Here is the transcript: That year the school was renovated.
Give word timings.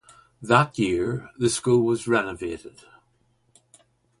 That 0.41 0.79
year 0.79 1.29
the 1.37 1.47
school 1.47 1.85
was 1.85 2.07
renovated. 2.07 2.85